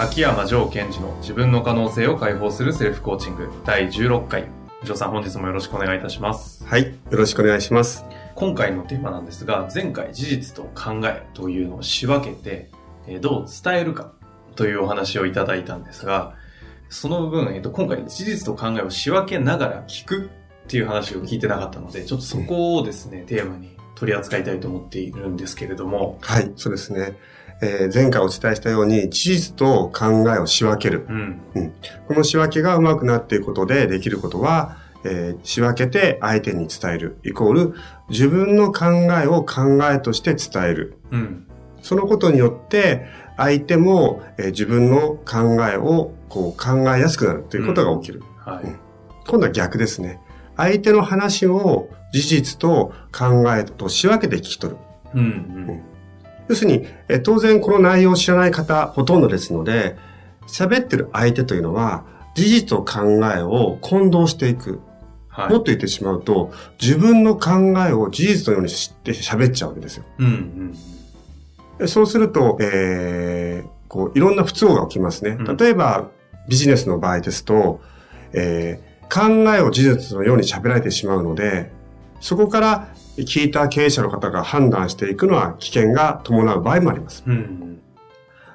[0.00, 4.44] 秋山城賢治の自分の可能性を解放するセルフコーチング第16回。
[4.84, 6.64] 城さん本日もよろしくお願いいたします。
[6.64, 6.84] はい。
[6.84, 8.04] よろしくお願いします。
[8.36, 12.70] 今回のテーマなんですが、前回事実と考えというのを仕分けて、
[13.08, 14.12] えーどう伝えるか
[14.54, 16.34] というお話をいただいたんですが、
[16.90, 20.30] その部分、えっと、今回事実と考えを仕分けながら聞く
[20.64, 26.52] っていう話を聞いてなかったので、ちょっとそこをですね、テーマに取り扱いたいと思っているんですけれども、はい。
[26.54, 27.18] そうですね。
[27.60, 31.06] えー前回お伝えしたように、事実と考えを仕分ける。
[31.08, 31.40] うん、
[32.06, 37.18] この仕分けがうまくなっていくことでできることは、えー仕分けて相手に伝える。
[37.24, 37.74] イコール、
[38.08, 38.86] 自分の考
[39.22, 40.98] えを考えとして伝える。
[41.10, 41.46] うん、
[41.82, 48.22] そのことによって、相手も、えー自分の考えをこう考えやすくなるということが起きる。
[48.44, 48.64] はい。
[49.26, 50.20] 今度は逆ですね。
[50.56, 54.78] 相手の話を事実と考えと仕分けて聞き取る。
[55.14, 55.82] うん、うん、
[56.48, 59.96] 要するに、え当然この内容を知らない方ほとんどですので、
[60.46, 62.04] 喋ってる相手というのは、
[62.34, 64.80] 事実と考えを混同していく。
[65.28, 65.50] はい。
[65.50, 70.04] もっと言ってしまうと、自分の考えを事実のように知って喋っちゃうわけですよ。
[70.18, 70.74] うん、うん。
[71.78, 75.56] でそうすると、えー、こう、いろんな不都合が起きますねうん。
[75.56, 76.08] 例えば、
[76.48, 77.80] ビジネスの場合ですと、
[78.32, 79.22] えー考
[79.54, 81.72] えを事実のように喋られてしまうので、
[82.20, 82.88] そこから
[83.22, 87.24] 聞いた経営者の方が判断していくのは危険が伴う場合もあります。
[87.26, 87.80] うん、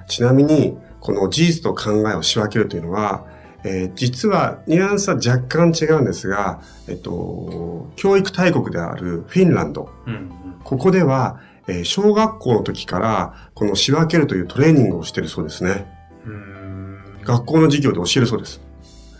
[0.08, 3.26] ちなみに、この事実と考えを仕分けるというのは、
[3.64, 10.30] えー実はニュアンスは若干違うんですが、えっと、教育大国であるフィンランド、うん、
[10.64, 15.86] ここでは、えー小学校の時からこの仕分けるというトレーニングをしているそうですね。
[16.26, 16.98] うん。
[17.22, 18.60] 学校の授業で教えるそうです。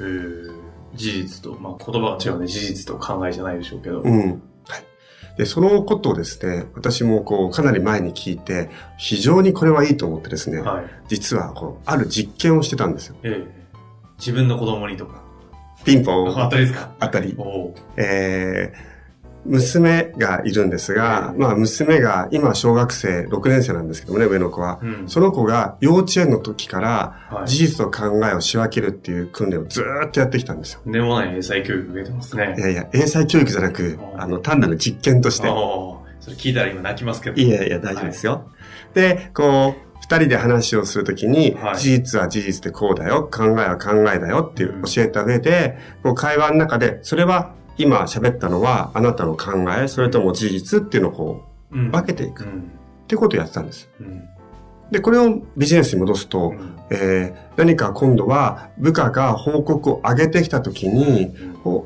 [0.00, 0.54] へー
[0.94, 4.00] 事実と、まあ言葉が違うね、事実と考えじゃないでしょうけど。
[4.00, 4.42] うん。
[5.36, 5.38] はい。
[5.38, 10.84] で、そのことをですね、私もこう、かなり前に聞いて、非常にこれはいいと思ってですね、はい。
[11.08, 13.16] 実はこう、ある実験をしてたんですよ。
[13.22, 13.64] ええ
[14.18, 15.20] 自分の子供にとか。
[15.84, 16.28] ピンポン。
[16.38, 16.90] あ当たりですか？
[17.00, 17.36] あたり。
[17.96, 18.93] えー
[19.44, 24.78] 娘がいるんですが、まあ娘が今小学生6年生なんですけどもね、上の子は。
[24.82, 25.08] うん。
[25.08, 30.80] その子が幼稚園の時からはい事実と考えを仕分けるっていう訓練をずーっとやってきたんですよ。
[30.86, 32.60] でもない英才教育受けてますねい。
[32.60, 35.48] やいや、英才教育じゃなく、あの、単なる実験として。
[35.48, 37.40] それ聞いたら今泣きますけど。
[37.40, 38.50] いやいや、大丈夫ですよ。
[38.94, 51.42] で、こう、二人で話をするときに、はい事実は事実でこうだよ、考えは考えだよっていううん教えた上で、こう会話の中で、それは今喋ったのはあなたの考え、それとも事実っていうのをこ
[51.72, 51.76] う。
[51.78, 52.70] うん分けていくっうん。
[53.08, 53.88] てことをやってたんです。
[54.00, 54.22] うん。
[54.92, 61.32] で、これをビジネスに戻すと、うんえー何か今度は部下が報告を上げてきたときに、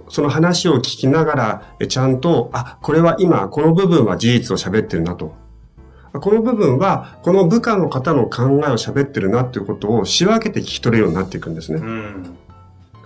[0.09, 5.35] その話を聞きながら、えちゃんと、あ、これは今、この部分は事実を喋ってるなと。
[6.15, 11.81] あこの部分は、この部下の方の考えを喋ってるなっていうことを仕分けて聞き取れるようになっていくんですね。
[11.81, 12.37] うん。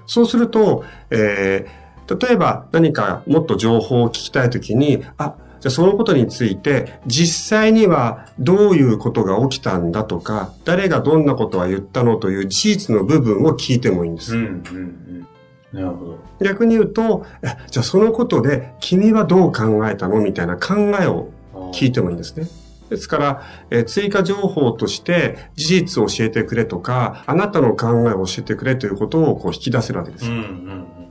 [0.06, 14.36] そうすると、えー例えば何かもっと情報を聞きたいときに、あ、じゃあそのことについて、実際にはどういうことが起きたんだとか、誰がどんなことは言ったのという事実の部分を聞いてもいいんです。
[14.36, 14.42] うん。
[14.42, 15.26] うん。
[15.72, 16.18] なるほど。
[16.40, 21.30] 逆に言うと、えじゃあそのことで君はどう考えたのみたいな考えを
[21.72, 22.48] 聞いてもいいんですね。
[22.90, 30.38] ですから、えー追加情報として事実を教えてくれとか、あなたの考えを教えてくれということをこう引き出せるわけですうん。
[30.38, 30.42] うよ。
[30.48, 31.01] ん。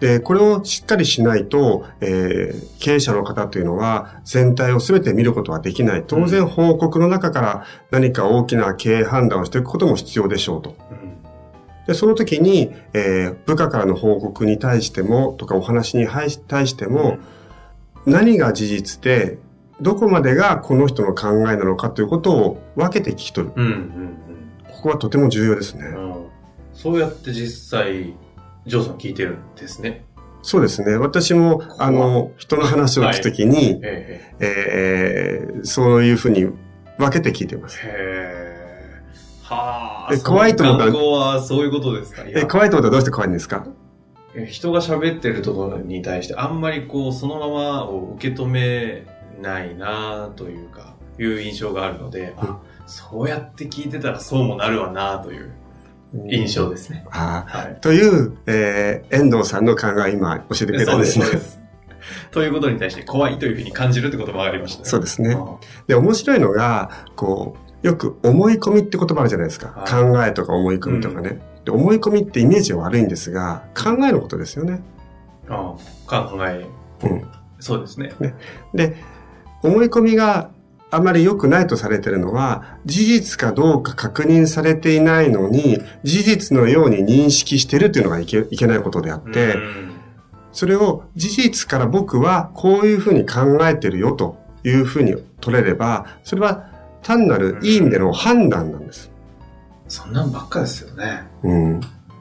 [0.00, 6.04] で、これをしっかりしないと、えー経営者の方というのは全体を全て見ることはできない。
[6.06, 10.76] 当然報告の中から何か大きな経営判断をしていくことも必要でしょうと。
[10.90, 11.86] うん。
[11.86, 16.08] で、その時に、えー部下からの報告に対しても、とかお話に
[16.48, 17.18] 対しても、
[18.06, 19.38] 何が事実で、
[19.82, 23.52] どこまでがこの人の考えなのかということを分けて聞き取る。
[23.54, 23.66] うん。
[23.66, 24.16] うん。
[24.72, 25.84] ここはとても重要ですね。
[25.88, 26.14] うん。
[26.72, 28.14] そうやって実際、
[28.66, 30.04] ジョーさん聞いてるんですね。
[30.42, 30.96] そうですね。
[30.96, 36.46] 私も、あの、人の話を聞くときに、ええーそういうふうに
[36.96, 37.78] 分けて聞いてます。
[37.84, 37.88] え。
[37.88, 39.02] へえ。
[39.42, 40.14] はあ。
[40.14, 42.22] え怖いと思ったらはそういうことですか？
[42.26, 43.66] え、怖いと思ったらどうして怖いんですか？
[44.34, 49.04] え人が喋ってるところに対してあんまりこうそのままを受け止め
[49.42, 55.52] ないなというか、いう印象があるので、あ、そうやって聞いてたらそうもなるわなという
[56.28, 57.04] 印象ですね。
[57.10, 57.80] ああはい。
[57.80, 61.24] という、えー、遠藤さんの考え今教えてくれたんですね。
[61.24, 61.60] そうです。
[62.30, 64.88] ということに対して怖いというふうに感じるってこともありましたね。
[64.88, 65.36] そうですね。
[65.38, 69.68] あで、面白いのが、こう、よく思い込みって言葉あるじゃないですか。
[69.68, 71.70] はい考えとか思い込みとかね、で。
[71.70, 74.82] 思い込みってイメージは悪いんですが、考えのことですよね。
[75.48, 75.74] あ
[76.06, 76.66] 考え、
[77.02, 77.24] うん
[77.60, 78.10] そうですね。
[78.74, 78.96] で、
[79.62, 80.50] 思い込みが
[80.90, 89.90] あまり良くないとされているのは、事実かどうか確認されていないのに、事実のように認識してるっていうのがいけいけないことであって、うん
[90.52, 96.66] それを事実から僕はこういうふうに考えてるよというふうに取れれば、それは
[97.02, 99.10] 単なるいい意味での判断なんです。
[99.88, 101.22] そんなんばっかですよね。
[101.42, 101.80] うん。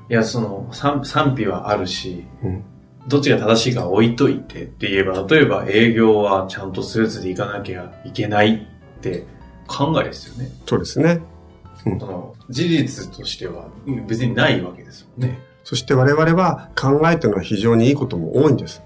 [0.10, 2.64] いや、その、賛賛否はあるし、うん
[3.10, 8.68] どっちが正しいか置いといてって言えば、例えば営業はちゃんとスーツで行かなきゃいけない
[8.98, 9.26] って
[9.68, 10.52] 考えですよね。
[10.68, 11.20] そうですね。
[11.84, 15.40] その、事実としてはうん別にないわけですもんね。
[15.64, 18.84] そして我々は考えてるのは非常にいいことも多いんです。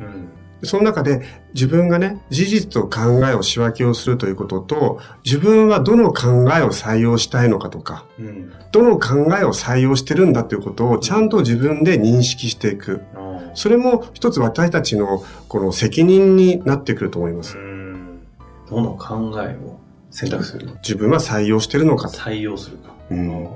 [0.00, 0.28] うん。
[0.64, 1.22] その中で
[1.54, 8.52] 自分がね、事実と考えを仕分けをするということと、自分はどの考えを採用したいのかとか、うん。
[8.72, 13.02] どの考えを採用してるんだということをちゃんと自分で認識していく。
[13.14, 13.21] あー
[13.54, 17.56] それも一つ私たちのこの責任になってくると思います。
[17.56, 18.26] うん。
[18.68, 19.78] どの考えを
[20.10, 20.74] 選択するか。
[20.82, 22.18] 自分は採用してるのかと。
[22.18, 22.94] 採用するか。
[23.10, 23.48] うん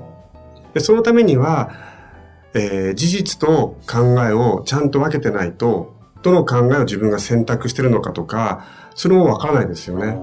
[0.73, 1.71] でそのためには、
[2.53, 8.65] えー事実と考えをちゃんと分けてないと、どの考えを自分が選択してるのかとか、
[8.95, 10.17] それもわからないですよね。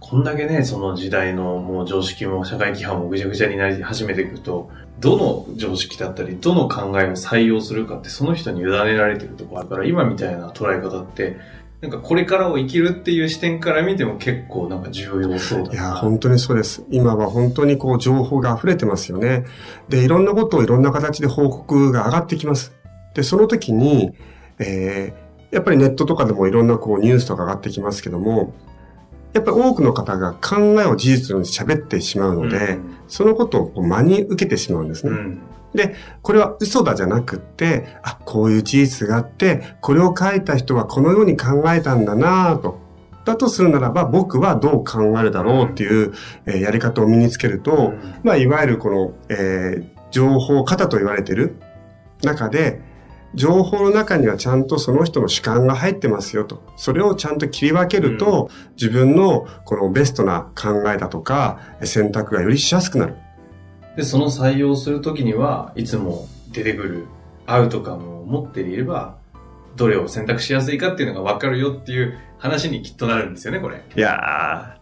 [0.00, 11.36] こんだけね、その時代のもう常識も社会規範もぐちゃぐちゃになり始めていくと、どの常識だったり、どの考えを採用するかってその人に委ねられてるところあるから、今みたいな捉え方って、
[11.80, 15.72] なんかこれからを生きるっていう視点から見ても結構なんか重要そうだ。
[15.72, 16.84] いや、本当にそうです。
[16.90, 19.44] 今は本当にこう情報が溢れてますよね。
[19.88, 22.72] で、いろんなことをいろんな形で報告が上がってきます。
[23.14, 24.12] で、その時に、
[24.58, 28.52] えーやっぱりネットとかでもいろんなこうニュースとか上がってきますけども、
[29.38, 35.12] やっぱり多くの方が考えを事実に喋ってしまうので、そのことをこう真に受けてしまうんですね。
[35.12, 35.40] うん、うん。
[36.22, 42.80] これは嘘だじゃなくって、あ、こういう事実があって、これを書いた人はこのように考えたんだなぁと。
[43.24, 46.12] だとするならば、僕はどう考えるだろうっていう、
[46.46, 51.56] えーやり方を身につけると、うんまあ、いわゆるこの、えー情報型と言われている
[52.22, 52.80] 中で、
[53.34, 56.62] 情報の中にはちゃんとその人の主観が入ってますよと。
[56.76, 63.16] それをちゃんと切り分けると、自分のこのベストな考えだとか、選択がよりしやすくなる。
[63.96, 67.06] で、その採用するときには、いつも出てくる
[67.46, 69.16] アウトカムを持っていれば、
[69.76, 73.82] どれを選択しやすいかっていうのが分かるよっていう話にきっとなるんですよね、これ。
[73.94, 74.76] いや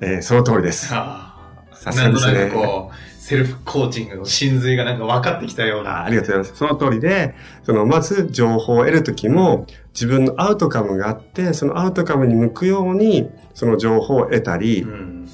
[0.00, 0.88] ー、えーその通りです。
[0.88, 1.34] さ
[1.72, 6.04] すがですねなんとなくこう、セルフコーチングの真髄がなんか分かってきたようあな。
[6.06, 6.56] ありがとうございます。
[6.56, 9.64] その通りで、その、まず情報を得るときも、
[9.94, 15.28] 自分のアウトカムがあって、そのアウトカムに向くように、その情報を得たり、うん。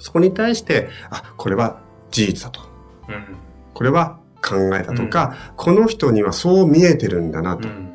[0.00, 1.78] そこに対して、あ、これは
[2.10, 2.62] 事実だと。
[3.08, 3.24] うん。
[3.74, 7.68] これは考えだとか、この人にはそう見えてるんだなと。
[7.68, 7.92] うん。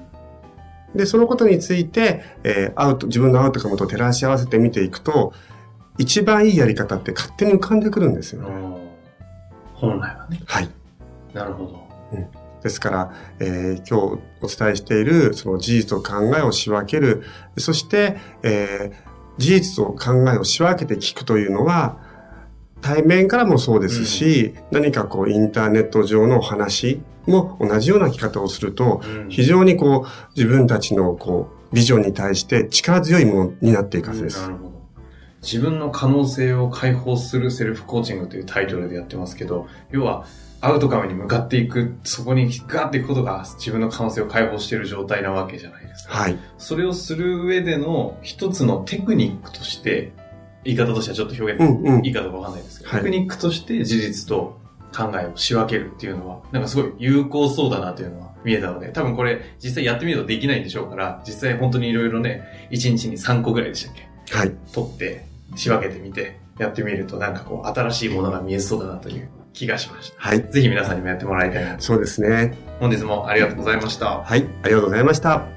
[0.96, 5.34] で、そのことについて、えーアウト、自分のアウトカムと照らし合わせて見ていくと、
[5.98, 8.85] 一番いいやり方って勝手に浮かんでくるんですよね。
[9.76, 10.42] 本来はね。
[10.46, 10.70] はい。
[11.34, 11.86] なるほど。
[12.64, 17.24] ですから、えー今日お伝えしている、その事実と考えを仕分ける、
[17.58, 21.98] そして、えー事実と考えを仕分けて聞くというのは、
[22.80, 34.42] 対面からもそうですし、何かこうインターネット上のお話も同じような聞き方をすると、うん非常にこう自分たちのこうビジョンに対して力強いものになっていくはずです。
[34.42, 34.75] なるほど。
[35.46, 40.26] 自分の可能性を解放するセルフコーチングというタイトルでやってますけど、要は
[40.60, 46.16] アウトカムに向かっていく、そこにガーっていくことが自分の可能性を解放している状態なわけじゃないですか。
[46.16, 46.38] はい。
[46.58, 50.12] それをする上での一つのテクニックとして、
[50.64, 54.60] 言い方としてはちょっと表現、うんうんいいかどうかわかんないですけど、はいテクニックとして事実と
[54.96, 64.36] 考えを仕分けるっていうのは、なんかすごい有効そうだなというのは見えたので、多分これ実際やってみるとできないんでしょうから、実際本当にいろいろね、1日に3個ぐらいでしたっけ？
[64.36, 64.56] はい。
[64.74, 70.16] 取って、仕分けてみて、やってみるとなんかこう新しいものが見えそうだなという気がしました。
[70.20, 70.42] はい。
[70.52, 71.82] ぜひ皆さんにもやってもらいたいなと。
[71.82, 72.58] そうですね。
[72.80, 74.20] 本日もありがとうございました。
[74.20, 74.46] はい。
[74.64, 75.55] ありがとうございました。